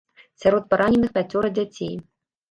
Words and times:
Сярод 0.43 0.63
параненых 0.71 1.11
пяцёра 1.17 1.51
дзяцей. 1.57 1.93